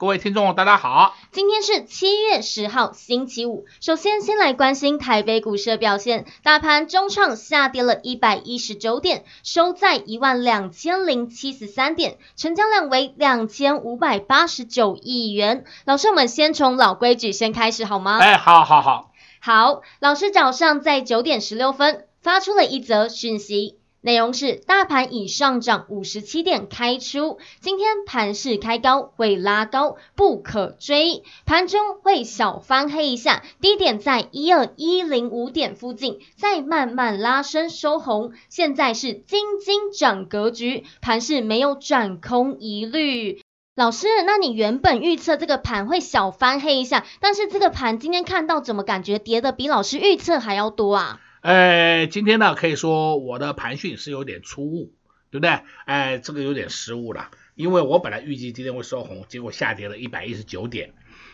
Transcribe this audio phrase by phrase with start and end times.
[0.00, 1.14] 各位听众，大家好。
[1.30, 3.66] 今天是七月十号，星期五。
[3.82, 6.24] 首先，先来关心台北股市的表现。
[6.42, 15.66] 大盘中创下跌了一百一十九点，收在一万两千零七十三点，成交量为两千五百八十九亿元。
[15.84, 18.20] 老师，我们先从老规矩先开始好吗？
[18.20, 19.12] 哎，好好好。
[19.38, 23.79] 好，老师早上在九点十六分发出了一则讯息。
[24.02, 38.32] 内容是大盘已上涨五十七点开出，今天盘势开高会拉高，不可追，盘中会小翻黑一下，低点在一二一零五点附近，再慢慢拉升收红。
[38.48, 43.42] 现在是金金涨格局，盘势没有转空疑虑。
[43.76, 51.20] 老师，那你原本预测这个盘会小翻黑一下，但是这个盘今天看到怎么感觉跌得比老师预测还要多啊？
[51.40, 54.92] 呃，今天呢，可以说我的盘讯是有点出误，
[55.30, 55.60] 对不对？
[55.86, 60.92] 哎，这个有点失误了，因为我本来预计今天会收红，结果下跌了一百一十九点。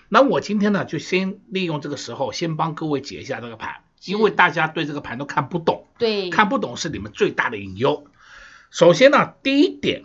[0.09, 8.07] 那我今天呢，就先利用这个时候，先帮各位解一下这个盘，因为大家对这个盘都看不懂，对，看不懂是你们最大的隐忧。
[8.71, 10.05] 首先呢，第一点，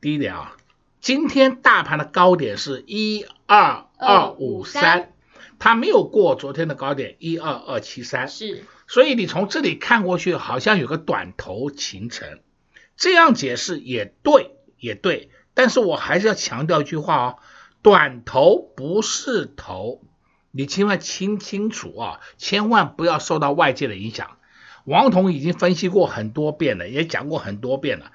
[0.00, 0.56] 第一点啊，
[1.00, 5.12] 今天大盘的高点是一二二五三，
[5.60, 8.64] 它没有过昨天的高点一二二七三，是。
[8.88, 12.40] 所以你从这里看过去，好像有个短头形成，
[12.96, 15.30] 这样解释也对，也对。
[15.52, 17.38] 但是我还是要强调一句话哦，
[17.82, 20.00] 短头不是头，
[20.50, 24.38] 你千万听清楚啊，千万不要受到外界的影响。
[24.84, 28.12] 王彤已经分析过很多遍了，也讲过很多遍了，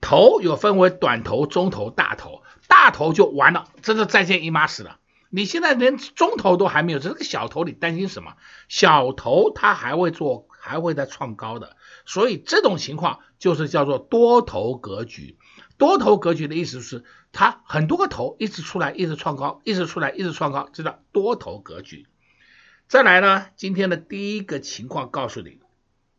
[0.00, 4.98] 头有分为短头、中头、大头，大头就完了，真的再见姨妈死了。
[5.34, 8.36] 你现在连中头都还没有，这个小头你担心什么？
[8.68, 15.38] 小头它还会做，还会再创高的，所以这种情况就是叫做多头格局。
[15.78, 22.06] 多头格局的意思是，它很多个头一直出来，一直创高，一直出来，一直创高，这叫多头格局。
[22.86, 25.60] 再来呢，今天的第一个情况告诉你，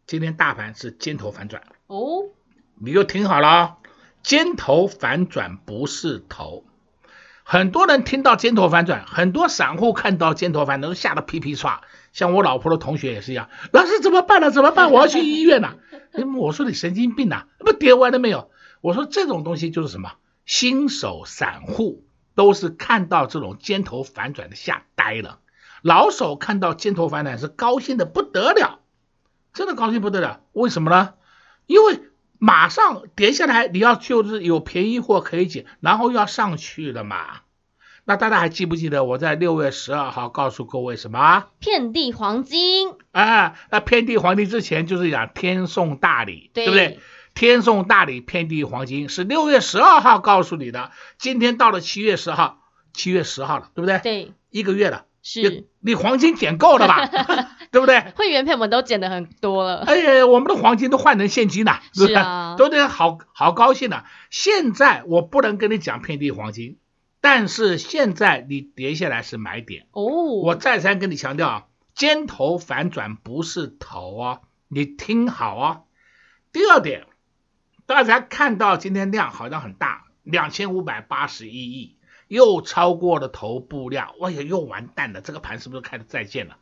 [0.07, 2.30] 今天大盘是尖头反转哦，
[2.80, 3.78] 你就听好了，
[4.24, 6.66] 尖头反转不是头。
[7.44, 11.80] 很多人听到尖头反转，很多散户看到尖头反转都吓得皮皮剉。
[12.14, 14.50] 像我老婆的同学也是一样，老师怎么办呢？
[14.50, 14.92] 怎么办？
[14.92, 15.78] 我要去医院了。
[16.38, 18.50] 我说你神经病呐，不跌完了没有？
[18.81, 20.14] 我说这种东西就是什么？
[20.46, 22.06] 新手散户
[22.36, 25.40] 都是看到这种尖头反转的吓呆了，
[25.81, 28.80] 老手看到尖头反转是高兴的不得了，
[29.54, 30.42] 真的高兴不得了。
[30.54, 31.14] 为什么呢？
[31.66, 32.00] 因为。
[32.46, 37.40] 马上跌下来，你要就是有便宜货可以捡，然后要上去了嘛。
[38.04, 41.46] 那大家还记不记得我在六月十二号告诉各位什么？
[41.59, 42.90] 遍地黄金。
[43.14, 47.00] 啊，那遍地黄金之前就是讲天送大礼，对，对不对？
[47.34, 50.92] 天送大礼，遍地黄金是六月十二号告诉你的。
[51.18, 52.60] 今天到了七月十号，
[52.92, 54.00] 七月十号了，对不对？
[54.00, 55.06] 对，一个月了。
[55.23, 57.07] 是，你黄金捡够了吧？
[57.72, 58.01] 对不对？
[58.16, 59.84] 会员票我们都捡的很多了。
[59.88, 64.06] 哎呀，我们的黄金都换成现金了，是啊， 都得好好高兴了。
[64.29, 66.78] 现在我不能跟你讲遍地黄金，
[67.22, 70.03] 但是现在你跌下来是买点哦。
[70.44, 71.63] 我再三跟你强调啊，
[71.95, 75.81] 尖头反转不是头啊，你听好啊。
[76.51, 77.07] 第二点，
[77.85, 81.97] 大家看到今天量好像很大，两千五百八十一亿。
[82.33, 85.21] 又超过了头部量，哎呀，又完蛋了！
[85.21, 86.57] 这个盘是不是开始再见了？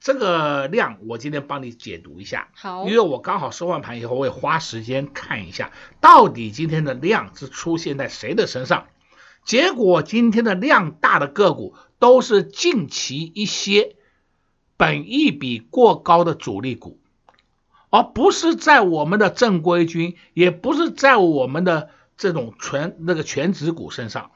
[0.00, 5.70] 这个量我今天帮你解读一下，好，因为我刚好收完盘以后，我也花时间看一下，
[6.00, 8.86] 到底今天的量是出现在谁的身上？
[9.44, 13.96] 结果今天的量大的个股都是近期一些
[14.78, 16.98] 本益比过高的主力股，
[17.90, 24.30] 而不是在我们的正规军，也不是在我们的这种全那个全值股身上。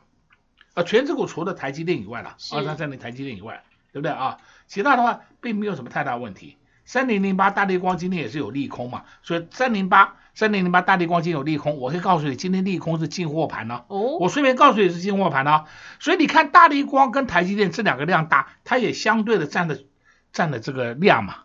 [0.76, 4.36] 啊，全指股除了台积电以外了，二三三零台积电以外，对不对啊？
[4.66, 6.58] 其他的话并没有什么太大问题。
[6.84, 13.84] 三零零八大立光今天也是有利空嘛，所以三零八三零零八大立光今天有利空，我可以告诉你，今天利空是进货盘呢。
[13.88, 15.64] 哦，我顺便告诉你是进货盘呢。
[15.98, 19.82] 所以你看大立光跟台积电这两个量大，它也相对的占的
[20.30, 21.44] 占的这个量嘛。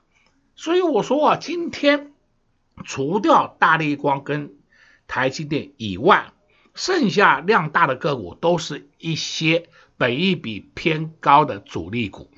[0.57, 2.11] 所以我说啊，今天
[2.83, 4.51] 除掉大立光跟
[5.07, 6.31] 台积电以外，
[6.81, 9.69] 剩下量大的个股都是一些
[9.99, 12.31] 本益比偏高的主力股，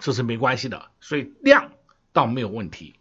[0.00, 1.70] 这是没关系的，所以量
[2.12, 2.96] 倒没有问题，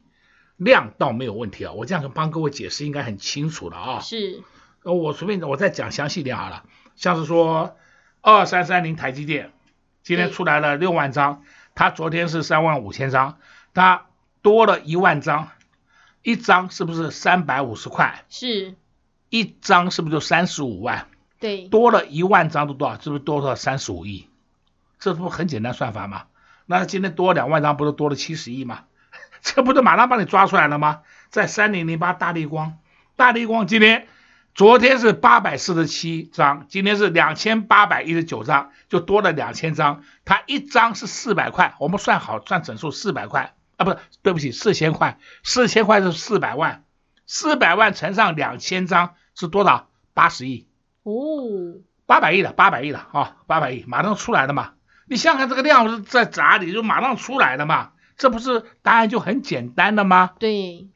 [0.58, 1.72] 量倒没有问题啊。
[1.72, 4.00] 我这样帮各位解释应该很清楚了啊。
[4.00, 4.44] 是，
[4.84, 6.64] 我随便我再讲详细点好了，
[6.96, 7.76] 像是说
[8.22, 9.52] 二三三零台积电
[10.04, 11.42] 今天出来了六万张，
[11.74, 13.40] 它昨天是三万五千张，
[13.74, 14.06] 它
[14.44, 15.50] 多了一万张。
[16.22, 18.24] 一张是不是三百五十块？
[18.30, 18.76] 是，
[19.30, 21.08] 一张是不是就三十五万？
[21.40, 23.00] 对，多了一万张都多少？
[23.00, 24.28] 是不是多了三十五亿？
[25.00, 26.24] 这不很简单算法吗？
[26.66, 28.84] 那今天多两万张，不是多了七十亿吗？
[29.42, 31.02] 这不是马上帮你抓出来了吗？
[31.30, 32.78] 在三零零八大立光，
[33.16, 34.08] 大立光今天
[34.54, 40.04] 昨天是八百四十七张，今天是两千八百一十九张，就多了两千张。
[40.26, 43.54] 它一张是四百块，我们算好算整数四百块。
[43.78, 46.84] 啊，不是，对不起，四千块，四千块是四百万，
[47.26, 49.88] 四百万乘上两千张是多少？
[50.14, 50.68] 八十亿
[51.04, 54.74] 哦，八百亿的，八百亿的啊，八百亿马上出来的嘛。
[55.08, 60.32] 你想想看这个量是在哪里，就马上出来的嘛，这不是答案就很简单的吗？
[60.40, 60.90] 对。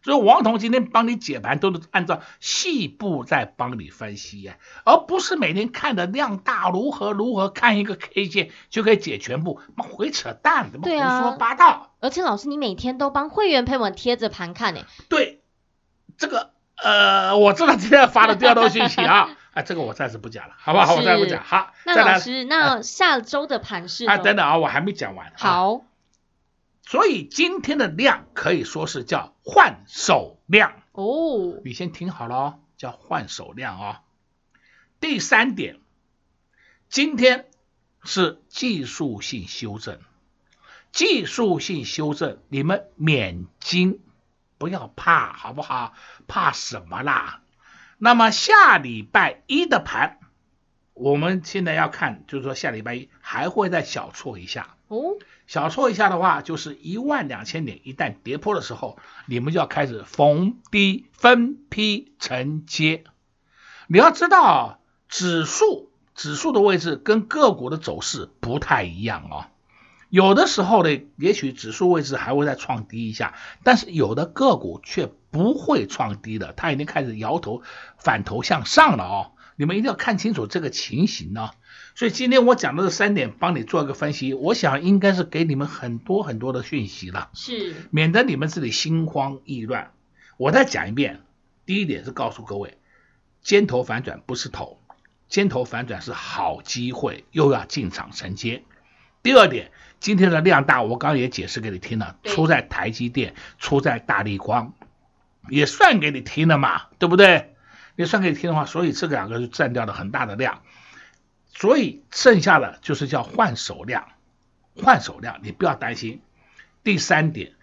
[0.00, 11.66] 所以王彤今天帮你解盘，都是按照细部在帮你分析呀，而不是每天看的量大如何如何，看一个 K 线就可以解全部，妈回扯淡，怎么胡说八道？
[11.68, 14.82] 啊、而且老师，你每天都帮会员朋友们贴着盘看呢？
[15.08, 15.42] 对，
[16.16, 16.52] 这个
[16.82, 20.94] 呃，我知道今天发的第二道信息啊，啊， 这个我暂时不讲了，好不好？
[20.94, 21.42] 我暂时不讲。
[21.42, 24.06] 好，那老师，那下周的盘是？
[24.06, 25.32] 啊，等等啊，我还没讲完。
[25.36, 25.82] 好。
[26.86, 33.96] 所以今天的量可以说是叫换手量哦，你先听好了哦，叫换手量哦。
[34.98, 35.80] 第三点，
[36.88, 37.44] 今天
[38.04, 39.98] 是技术性修正，
[40.90, 44.00] 技术性修正，你们免惊，
[44.58, 45.94] 不要怕，好不好？
[46.26, 47.40] 怕什么啦？
[47.96, 50.18] 那么下礼拜一的盘，
[50.94, 55.16] 我们现在要看，就是说下礼拜一还会再小挫一下哦。
[55.46, 63.04] 小挫一下的话，就是一万两千点，一旦跌破的时候，你们就要开始逢低分批承接。
[63.86, 69.46] 你要知道，指数指数的位置跟个股的走势不太一样哦。
[70.10, 77.62] 有的时候呢，也许指数位置还会再创低一下，但是有的个股却不会创低的，它已经开始摇头
[77.98, 79.32] 反头向上了哦。
[79.56, 81.50] 你们一定要看清楚这个情形呢。
[81.94, 89.90] 所以今天我讲的这三点，帮你做一个分析，我想应该是给你们很多很多的讯息了，是，免得你们自己心慌意乱。
[90.36, 91.20] 我再讲一遍，
[91.66, 92.78] 第一点是告诉各位，
[93.42, 94.78] 尖头反转不是头，
[95.28, 98.62] 尖头反转是好机会，又要进场承接。
[99.22, 99.70] 第二点，
[100.00, 104.72] 今天的量大，我刚刚也解释给你听了，出在台积电，出在大力光，
[105.48, 107.54] 也算给你听了嘛，对不对？
[107.96, 110.62] 也算给你听的话，所以这两个就占掉了很大的量。
[111.52, 114.06] 所以剩下的就是叫换手量，
[114.76, 116.20] 换手量，你不要担心。
[116.84, 117.54] 第三点，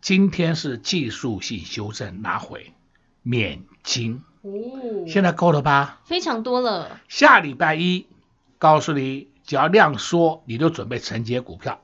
[0.00, 2.72] 今天是技术性修正拿回，
[3.22, 4.22] 免金。
[4.42, 4.50] 哦，
[5.08, 6.00] 现在够了吧？
[6.04, 7.00] 非常多了。
[7.08, 8.06] 下礼拜一，
[8.58, 11.80] 告诉你，只要量缩，你就准备承接股票。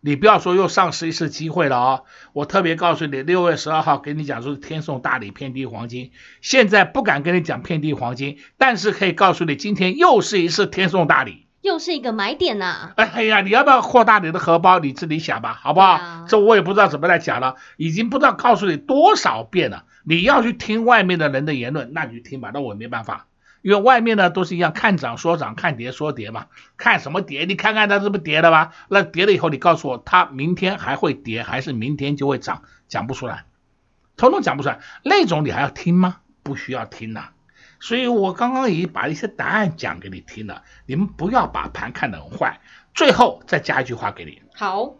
[0.00, 2.04] 你不要说又丧失一次机会了哦！
[2.32, 6.10] 我特别告诉你，六月十二号给你讲说是天送大礼，遍地黄金。
[6.40, 12.94] 现在不敢跟你讲遍地黄金，但是可以告诉你，今天又是一次天送大礼，又是一个买点呐、啊！
[12.96, 14.78] 哎呀，你要不要扩大你的荷包？
[14.78, 15.86] 你自己想吧，好不好？
[15.86, 19.84] 啊、这我也不知道怎么来讲了，已经不知道告诉你多少遍了。
[20.04, 23.26] 你要去听外面的人的言论，那你就听吧，那我没办法。
[23.62, 26.46] 因为外面呢都是一样，看涨说涨，看跌说跌嘛。
[26.76, 27.44] 看什么跌？
[27.44, 28.72] 你看看它是不是跌了吧？
[28.88, 32.62] 那跌了以后，你告诉我它明天还会跌，还是明天就会涨？
[32.88, 33.44] 讲不出来，
[34.16, 34.80] 统统讲不出来。
[35.04, 36.20] 那种你还要听吗？
[36.42, 37.28] 不需要听呐。
[37.78, 42.60] 所以我刚刚已经把一些答案讲给你听了，你们不要把盘看得很坏。
[42.94, 44.42] 最后再加一句话给你。
[44.54, 44.96] 好，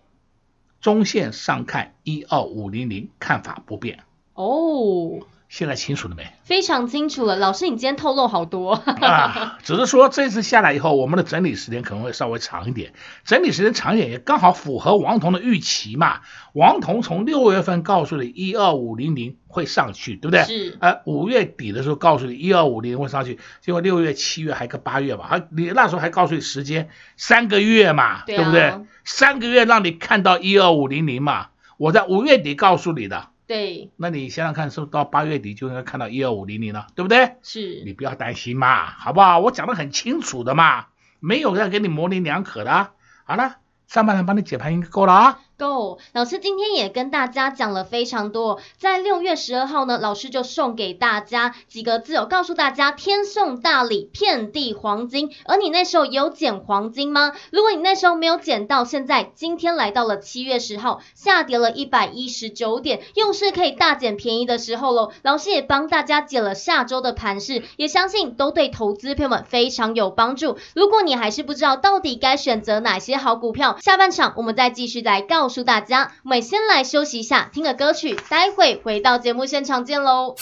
[0.80, 4.00] 中线上看一二五零零，看法不变。
[4.34, 5.26] 哦。
[5.50, 6.32] 现在清楚了没？
[6.44, 9.58] 非常清楚了，老师，你今天透露好多 啊！
[9.64, 12.92] 只是说这次下来以后，我们的整理时间可能会稍微长一点，
[13.24, 16.20] 整理时间长一点也刚好符合王彤的预期嘛。
[16.52, 20.44] 王彤从六月份告诉你一二五零零会上去，对不对？
[20.44, 20.78] 是。
[20.80, 28.86] 呃，五月底的时候告诉你一二五零会上去，结果六月、七月还个八月嘛，还你那时候还告诉你时间三个月嘛，对，啊、对不对？
[29.04, 33.30] 三个月让你看到一二五零零嘛，我在五月底告诉你的。
[33.50, 37.34] 对，那你想想看，是不是到八月底就应该看到一二五零零了，对不对？
[37.42, 39.40] 是，你不要担心嘛，好不好？
[39.40, 40.86] 我讲的很清楚的嘛，
[41.18, 42.92] 没有在给你模棱两可的。
[43.24, 43.56] 好了，
[43.88, 45.40] 上半场帮你解盘应该够了啊。
[45.60, 45.98] 够。
[46.14, 55.30] 老师今天也跟大家讲了非常多，在六月十二号呢，老师就送给大家几个字，有告诉大家天送大礼，遍地黄金。
[55.44, 57.32] 而你那时候有捡黄金吗？
[57.52, 65.12] 如果你那时候没有捡到，现在今天来到了七月十号，下跌了一百一十九点，又是可以大捡便宜的时候喽。
[65.20, 70.56] 老师也帮大家解了下周的盘势，也相信都对投资朋友们非常有帮助。
[70.74, 76.12] 如果你还是不知道到底该选择哪些好股票，下半场我们再继续来告诉大家。
[76.24, 80.34] 我们先来休息一下，听个歌曲，待会回到节目现场见喽。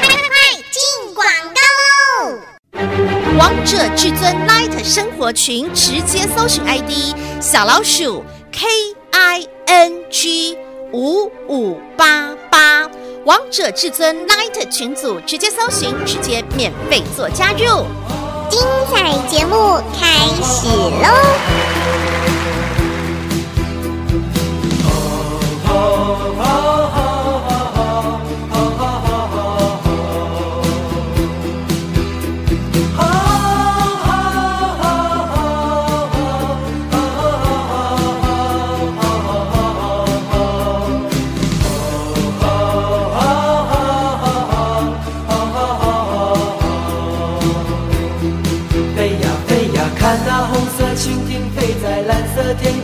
[0.00, 1.60] 快快快，进广告
[2.24, 2.38] 喽！
[3.38, 8.66] 王者至尊 Light 生活群直接搜寻 ID 小老鼠 K
[9.12, 10.56] I N G
[10.92, 12.88] 五五八八，
[13.24, 17.84] 王者至尊 Light 群组直接搜寻，直接免费做加入。
[18.50, 18.60] 精
[18.92, 22.23] 彩节目开始喽！
[25.86, 25.90] 哦，
[48.96, 52.72] 飞呀飞呀，看那红色蜻蜓飞在蓝色天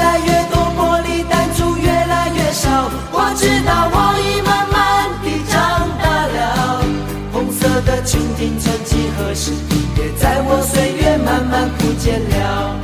[3.65, 6.83] 道我已慢慢地长大了，
[7.31, 9.51] 红色的蜻蜓曾几何时，
[9.97, 12.80] 也在我岁月慢慢不见了。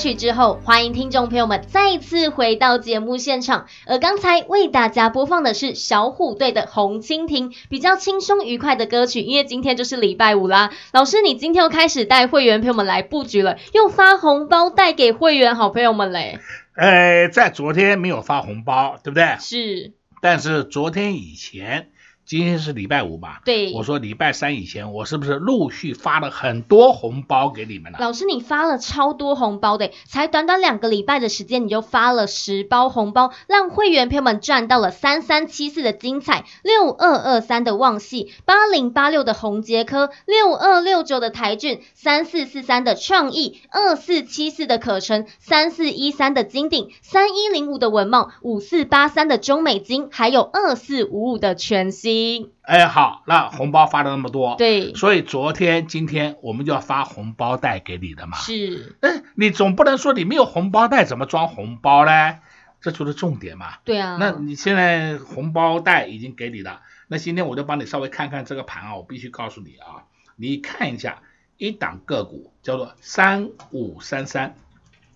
[0.00, 3.66] 曲之后，欢迎听众朋友们再次回到节目现场。
[3.86, 9.20] 而刚才为大家播放的是小虎队的《红蜻蜓》，比较轻松愉快的歌曲。
[9.20, 16.38] 因为今天就是礼拜五啦，老师，你今天又开始带会员朋友们来布局了，又发红包带给会员好朋友们嘞。
[16.76, 19.36] 呃，在昨天没有发红包，对不对？
[19.38, 19.92] 是。
[20.22, 21.90] 但是昨天以前。
[22.30, 23.42] 今天是礼拜五吧？
[23.44, 27.98] 对，我说礼拜三以前，我是不是陆续发了很多红包给你们了？
[27.98, 52.19] 老师，你发了超多红包的，才短短两个礼拜的时间，你就发了十包红包，让会员朋友们赚到了三三七四的精彩，六二二三的旺系，八零八六的红杰科，六二六九的台俊，三四四三的创意，二四七四的可成，三四一三的金鼎，三一零五的文茂，五四八三的中美金，还有二四五五的全新。
[52.62, 58.38] 哎，好，那红包发了那么多，对，所以昨天、今天我们就要发红包袋给你的嘛。
[58.38, 62.38] 是，哎，你总不能说你没有红包袋怎么装红包嘞？
[62.80, 63.74] 这就是重点嘛。
[63.84, 64.16] 对啊。
[64.18, 70.04] 那你现在红包袋已经给你了，那今天我就帮你稍微看看这个盘啊，我必须告诉你啊，
[70.36, 71.22] 你看一下
[71.56, 74.54] 一档个股叫做三五三三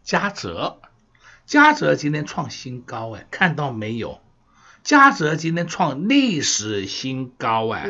[0.02, 0.78] 嘉泽，
[1.46, 4.20] 嘉泽今天创新高哎，看到没有？
[4.84, 7.88] 嘉泽今天创历史新高哎，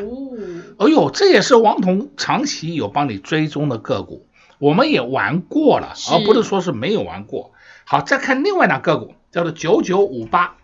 [0.78, 4.28] 哎呦，这也是王彤长期有帮你追踪的个股，
[4.60, 7.50] 我们也玩过了，而不是说是没有玩过。
[7.84, 10.56] 好，再看另外一档个股，叫做九九五八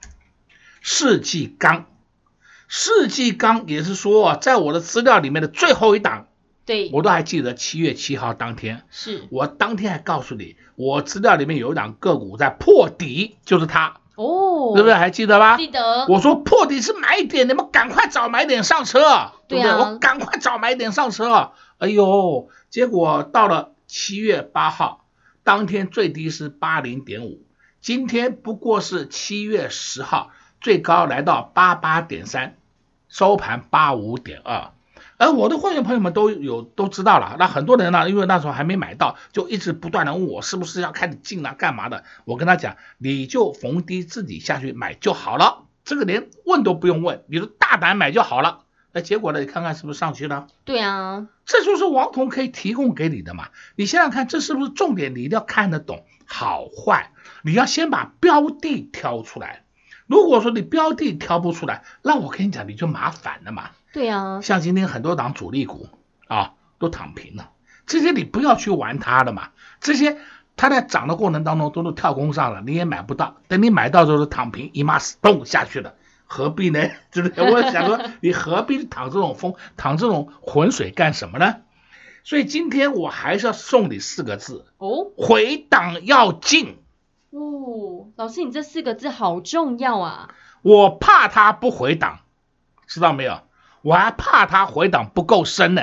[0.80, 1.86] 世纪钢，
[2.68, 6.28] 世纪钢也是说，在我的资料里面的最后一档，
[6.64, 9.24] 对，我都还记得七月七号当天，是。
[9.30, 13.96] 我当天还告诉你，我资料里面有一档个股在破底，就是它。
[14.16, 14.94] 哦，对不对？
[14.94, 15.56] 还记得吧？
[15.56, 16.06] 记得。
[16.08, 19.62] 我说破底是买点，你们赶快找买点上车，对不对？
[19.62, 21.52] 对啊，我赶快找买点上车。
[21.78, 25.04] 哎呦，结果到了七月八号，
[25.44, 27.42] 当天最低是八零点五，
[27.80, 32.56] 今天不过是七月十号，最高来到八八点三，
[33.08, 34.72] 收盘八五点二。
[35.20, 42.04] 而我的会员朋友们都有都知道了，那很多人呢，因为那时候还没买到，就一直不断的问我是不是要开始进了干嘛的。
[42.24, 48.60] 我跟他讲，你就逢低自己下去买就好了，这个连问都不用问，你就大胆买就好了。
[48.92, 50.46] 那结果呢，你看看是不是上去了？
[50.64, 53.50] 对啊，这就是王彤可以提供给你的嘛。
[53.76, 55.14] 你想想看，这是不是重点？
[55.14, 59.64] 你一定要看得懂好坏，你要先把标的挑出来。
[60.06, 63.72] 如果说你标的挑不出来，那我跟你讲，你就麻烦了嘛。
[63.92, 65.88] 对啊，像今天很多档主力股
[66.28, 67.50] 啊都躺平了，
[67.86, 69.50] 这些你不要去玩它的嘛。
[69.80, 70.16] 这些
[70.56, 73.36] 它在涨的过程当中都是跳空上了，你也买不到。
[73.48, 75.94] 等你买到之后躺平，一码死动下去了，
[76.26, 76.88] 何必呢？
[77.10, 77.50] 对不对？
[77.50, 81.56] 我想说，你何必淌这种风，淌这种浑水干什么呢？
[82.22, 86.76] 所以今天我还是要送你四个字哦，回档要进。
[87.30, 90.34] 哦，老师，你这四个字好重要啊！
[90.62, 92.20] 我怕它不回档，
[92.86, 93.40] 知道没有？
[93.82, 95.82] 我还怕它回档不够深呢，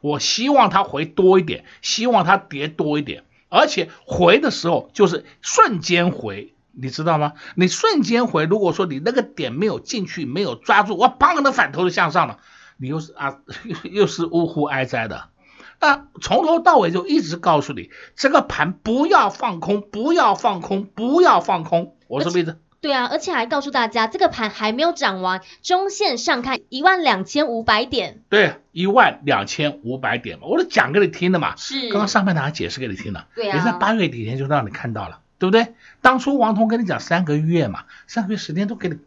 [0.00, 7.32] 我希望它回多一点，希望它跌多一点，而且回的时候就是瞬间回，你知道吗？
[7.54, 12.38] 你瞬间回，如果说你那个点没有进去，没有抓住，我砰的反头就向上了，
[12.76, 13.38] 你又是啊，
[13.84, 15.28] 又，是呜呼哀哉的。
[15.80, 22.58] 那从头到尾就一直告诉你，这个盘不要放空，不要放空，不要放空，我是不是？
[22.84, 28.20] 对啊，而且还告诉大家，这个盘还没有涨完，中线上看一万两千五百点。
[28.28, 31.56] 对，一万两千五百点嘛，我都讲给你听的嘛。
[31.56, 31.88] 是。
[31.88, 33.26] 刚刚上半场还解释给你听了。
[33.34, 33.56] 对啊。
[33.56, 35.72] 也在八月底前就让你看到了，对不对？
[36.02, 38.98] 当初王彤跟你讲三个月嘛，三个月时间都给你，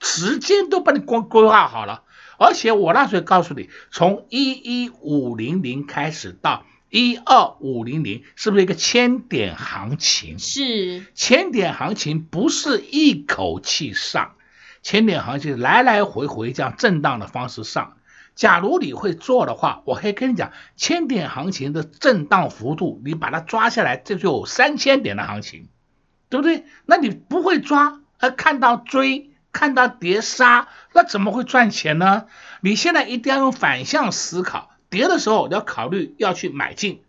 [0.00, 2.02] 时间都帮你规规划好了，
[2.36, 6.64] 而且我那时候告诉你，从一一五零零开始到。
[6.90, 10.38] 一二五零零是不是一个千点行情？
[10.38, 14.34] 是，千点行情不是一口气上，
[14.82, 17.96] 千点行情来来回回这样震荡的方式上。
[18.34, 25.68] 假如你会做的话，我可以跟你讲，千点行情的震荡幅度，你把它抓下来，这就有三千点的行情，
[26.28, 26.64] 对不对？
[26.86, 32.26] 那你不会抓，而看到追，看到跌杀，那怎么会赚钱呢？
[32.62, 34.70] 你现在一定要用反向思考。
[34.90, 37.00] 跌的时候你要考虑要去买进，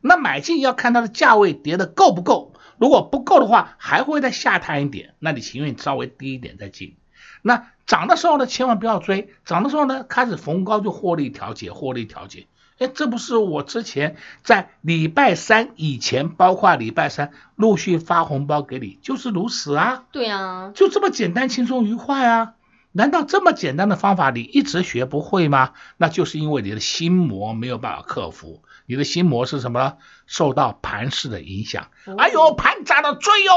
[0.00, 6.96] 那买进要看它的价位跌的够不够，如果不够的话，还会再下探一点，那你情愿稍微低一点再进。
[7.42, 12.46] 那涨的时候呢，千万不要追，涨的时候呢，开始逢高就获利调节，获利调节。
[12.78, 20.04] 哎，这不是我之前在礼拜三以前，包括礼拜三陆续发红包给你，就是如此啊。
[20.12, 22.54] 对啊，就这么简单、轻松、愉快啊。
[22.98, 25.72] 难道这么简单的方法你一直学不会吗？
[25.98, 28.64] 那就是因为你的心魔没有办法克服。
[28.86, 29.96] 你的心魔是什么呢？
[30.26, 31.92] 受到盘势的影响。
[32.16, 33.52] 哎呦，盘涨得追哟！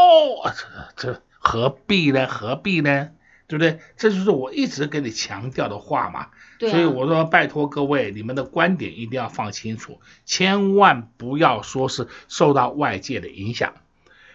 [0.95, 2.27] 这这何必呢？
[2.27, 3.09] 何必呢？
[3.47, 3.79] 对不对？
[3.97, 6.27] 这就是我一直跟你强调的话嘛。
[6.59, 13.73] 所以我说，拜托各位，你们的观点一定要放清楚，千万不要说是受到外界的影响。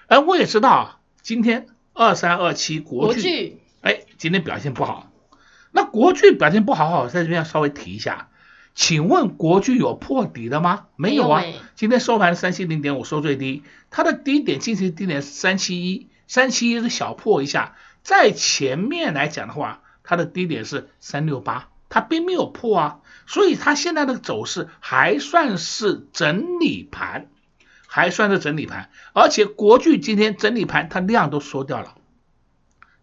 [0.09, 3.61] 而我也知道，今天二三二七国巨。
[3.87, 5.13] 哎，今天表现不好，
[5.71, 8.31] 那国巨表现不好，我在这边要稍微提一下，
[8.75, 10.87] 请问国巨有破底的吗？
[10.97, 11.45] 没有啊，
[11.77, 27.29] 今天收盘三七零点五收最低，它的低点近期低点是三七一，三七一是小破一下，在前面来讲的话，它的低点是三六八，它并没有破啊，所以它现在的走势还算是整理盘，
[27.87, 31.95] 还算是整理盘，而且国巨今天整理盘它量都缩掉了。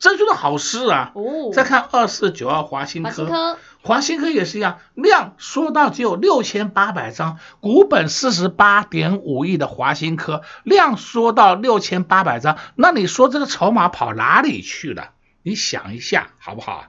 [0.04, 1.14] 这就是好事啊！
[1.16, 15.12] 哦，再看二四九二华新科，华新科也是一样，量缩到只有六千八百张，股本四十八点五亿的华新科量缩到六千八百张，那你说这个筹码跑哪里去了？
[15.42, 16.88] 你想一下好不好？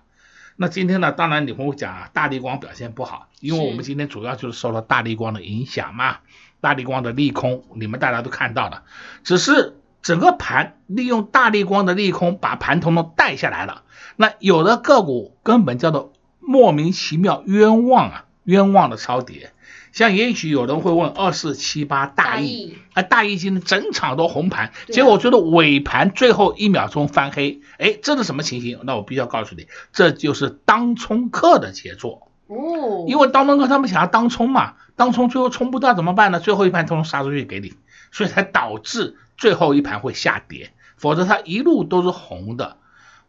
[0.57, 1.13] 那今天呢？
[1.13, 6.17] 当然你会讲啊，大立光表现不好，因为我们今天主要就是受到大立光的影响嘛，
[6.61, 8.83] 大立光的利空你们大家都看到了，
[9.23, 9.77] 只是。
[10.05, 13.83] 整个盘利用大利光的利空把盘统统带下来了，
[14.15, 19.51] 那有的个股根本叫做莫名其妙冤枉啊，冤枉的超跌。
[19.93, 28.81] 像也许有人会问二四七八大亿，啊大亿今天整场都红盘，结果我觉得尾盘最后一秒钟翻黑，哎，这是什么情形？
[28.83, 36.41] 那我必须要告诉你，这就是当冲客的杰作哦，因为当冲客他们想要当冲嘛，当冲最后冲不到怎么办呢？
[36.41, 37.73] 最后一盘统统杀出去给你，
[38.15, 39.19] 所以才导致。
[39.37, 42.77] 最后一盘会下跌，否则它一路都是红的。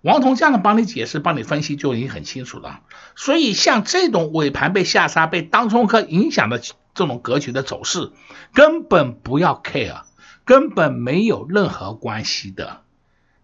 [0.02, 2.82] 王彤这样的帮你解释、帮你分析就已经很清楚了。
[3.16, 8.12] 所以像这种尾盘被下杀、被当冲客影响的这种格局的走势，
[8.54, 10.04] 根本不要 care，
[10.46, 12.82] 根本没有任何关系的。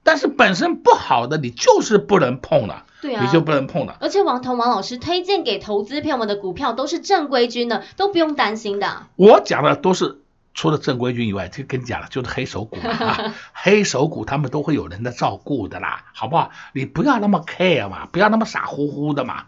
[0.03, 3.97] 但是本身不好的，你就是不能碰了，对啊，你就不能碰了。
[4.01, 9.07] 而且王彤王老师推荐给投资朋友们的股票都是正规军的，都不用担心的。
[9.15, 10.20] 我讲的都是。
[10.53, 16.51] 除了正规军以外，就跟你讲了，就是黑手股啊，黑手股他们都会有人在照顾的啦，好不好？
[16.73, 19.45] 你不要那么 care 嘛，不要那么傻乎乎的嘛。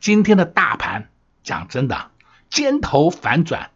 [0.00, 1.08] 今天的大盘，
[1.42, 2.10] 讲真的，
[2.48, 3.70] 尖头反转，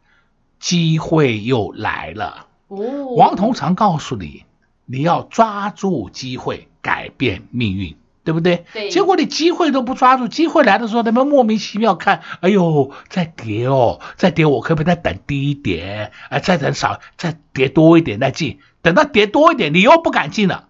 [0.59, 2.47] 机会又来了。
[2.69, 4.45] 哦，王彤常告诉你，
[4.87, 7.97] 你要抓住机会，改变命运。
[8.25, 8.65] 对不对？
[8.73, 8.89] 对。
[8.91, 16.13] 结果你机会都不抓住，机会来的时候，他们莫名其妙看，哎呦，再跌哦，再跌，我可不可以再等低一点？
[16.29, 18.59] 哎，再等少，再跌多一点再进。
[18.83, 20.69] 等到跌多一点，你又不敢进了，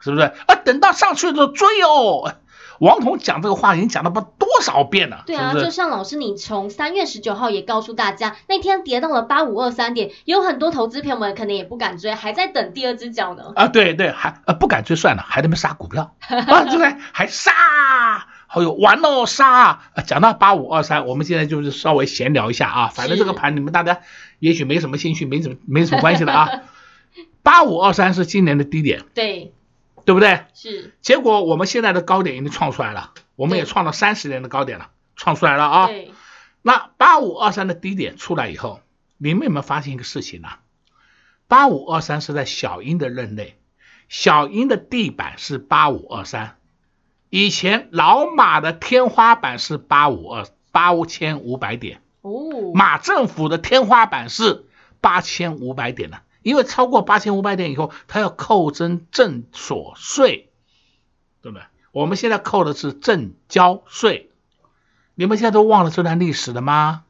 [0.00, 0.22] 是不是？
[0.46, 2.34] 啊，等到上去的时候追哦。
[2.80, 13.52] 王彤讲这个话已经讲了不多少遍了，对啊，是是就像老师你从三月十九号也告诉大家，那天跌到了八五二三点，有很多投资朋友们可能也不敢追，还在等第二只脚呢。
[13.54, 16.96] 啊，对对，还呃不敢追算了，还在那杀股票 啊，对不对？
[17.12, 17.52] 还杀，
[18.46, 19.80] 还有完了杀。
[20.06, 24.00] 讲到八五二三，我们现在就是稍微闲聊一下啊，反正这个盘你们大家
[24.38, 26.48] 也许没什么兴趣，没什么没什么关系的啊。
[27.42, 29.52] 八五二三是今年的低点，对。
[30.04, 30.44] 对不对？
[30.54, 30.94] 是。
[31.00, 35.86] 结果我们现在的高点已经创出来了，我们也创了三十年的高点了，创出来了啊。
[35.86, 36.12] 对。
[36.62, 38.80] 那八五二三的低点出来以后，
[39.16, 40.48] 你们有没有发现一个事情呢？
[41.48, 43.56] 八五二三是在小阴的任内，
[44.08, 46.56] 小阴的地板是八五二三，
[47.28, 54.66] 以前老马的天花板是八五二八千五百点哦，马政府的天花板是
[55.00, 56.18] 八千五百点呢。
[56.42, 60.50] 因为超过八千五百点以后，它要扣征正所税，
[61.42, 61.64] 对不对？
[61.92, 64.30] 我们现在扣的是正交税，
[65.14, 67.04] 你们现在都忘了这段历史了吗？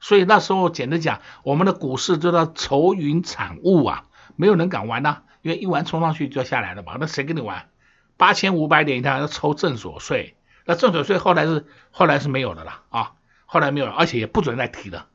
[0.00, 4.06] 所以那时候简直讲，我们的股市就叫愁云惨雾啊，
[4.36, 7.68] 没有人敢玩呐、因为一玩冲上去就要下来了嘛，那谁跟你玩？
[8.16, 13.12] 八千五百点一趟要抽正所税，那正所税后来是后来是没有的了啊，
[13.46, 15.08] 后来没有了，而且也不准再提了。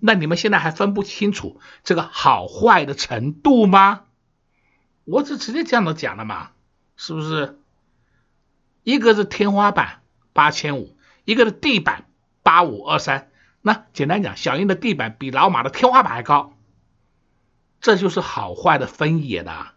[0.00, 4.04] 那你们现在还分不清楚这个好坏的程度吗？
[5.04, 6.50] 我只直接这样的讲了嘛，
[6.96, 7.58] 是不是？
[8.82, 10.00] 一个是天花板
[10.32, 12.06] 八千五，一个是地板
[12.42, 13.30] 八五二三。
[13.60, 16.56] 那简单讲，小英的地板比老马的天花板还高，
[17.80, 19.72] 这就是好坏的分野的。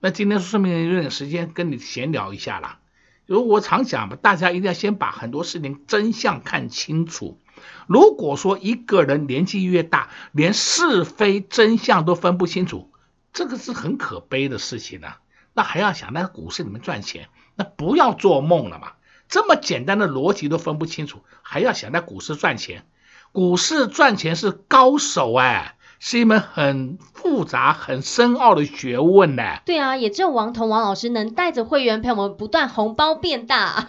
[0.00, 2.80] 那今天顺便有点时间跟你闲聊一下啦。
[3.26, 7.40] 如果我常讲嘛，大家一定要先把很多事情真相看清楚。
[7.86, 12.92] 如果说一个人年纪越大，连是非真相都分不清楚，
[13.32, 15.20] 这个是很可悲的事情啊。
[15.54, 18.92] 那还要想在股市里面赚钱，那不要做梦了嘛。
[19.28, 22.86] 这么简单的逻辑都分不清楚，还要想在股市赚钱？
[23.32, 25.76] 股市赚钱是高手哎。
[25.98, 29.42] 是一门很复杂、很深奥的学问呢。
[29.64, 33.86] 对啊，也只有王彤王老师能带着会员陪我们不断红包变大。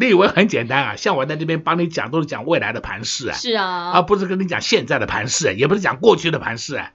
[0.00, 0.96] 你以为很简单啊？
[0.96, 6.90] 像我在这边帮你讲，都是讲未来的盘势啊，是啊，而不是跟你讲现在的盘势，也不是讲过去的盘势啊。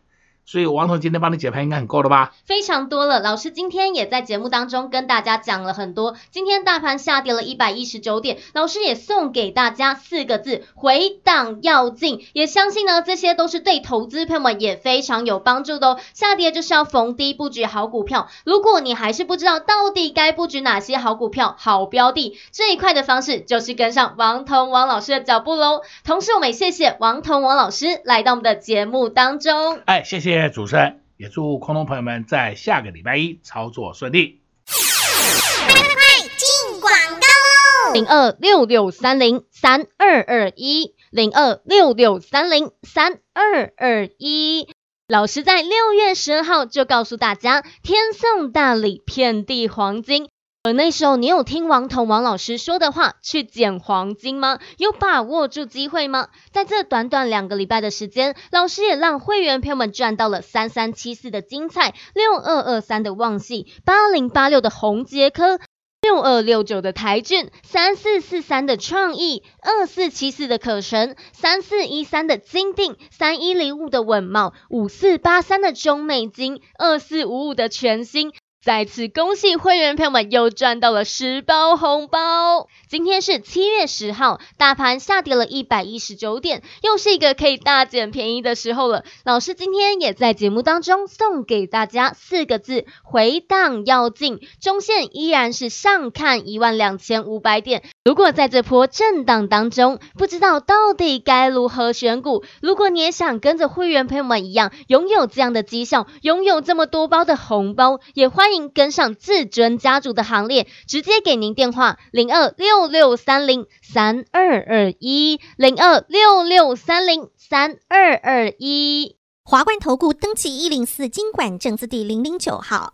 [0.49, 2.33] 所以王彤今天帮你解盘应该很够了吧？
[2.43, 3.19] 非常多了。
[3.19, 6.15] 老师今天也在节目当中跟大家讲了很多。
[6.31, 12.25] 今天大盘下跌了一百一十九点，老师也送给大家四个字：回档要进。
[12.33, 15.99] 也相信呢，这些都是对投资朋友们也非常有帮助的哦。
[16.15, 18.27] 下跌就是要逢低布局好股票。
[18.43, 25.81] 如果你还是不知道到底该布局哪些好股票、好标的，最快的方式就是跟上王彤王老师的脚步喽。
[26.03, 29.79] 同时，我们也谢谢王彤王老师来到我们的节目当中。
[29.85, 30.38] 哎，谢谢。
[30.47, 34.41] 主持人也祝空中朋友们在下个礼拜一操作顺利。
[34.67, 37.93] 快快快进广告喽！
[37.93, 44.69] 零二六六三零三二二一，零二六六三零三二二一。
[45.07, 50.29] 老师在六月十二号就告诉大家，天送大礼，遍地黄金。
[50.61, 54.59] 而那时候，你有听王彤王老师说的话去捡黄金吗？
[54.77, 56.27] 有把握住机会吗？
[56.51, 65.61] 在这短短两个礼拜的时间，老师也让会员朋友们赚到了三三七四的精彩，六二二三的旺矽，八零八六的红杰科，
[66.01, 78.33] 六二六九的台郡，三四四三的创意，二四七四的可成，三四一三的金定，三一零五的稳懋，五四八三的中美金，二四五五的全新。
[78.61, 82.67] 再次恭喜会员朋友们又赚到了十包红包！
[82.89, 89.05] 今天是七月十号，大盘下跌了一百一十九点，又是一个可以大捡便宜的时候了。
[89.23, 97.83] 老师今天也在节目当中送给大家四个字：回档要进，中线依然是上看一万两千五百点。
[98.09, 108.71] 如果在这波震荡当中，不知道到底该如何选股，如果你也想跟着会员朋友们一样，拥有这样的绩效，拥有这么多包的红包，也欢迎。
[108.71, 119.17] 跟上至尊家族的行列，直接给您电话零二六六三零三二二一零二六六三零三二二一。
[119.43, 122.93] 华冠投顾登记一零四金管证字第零零九号。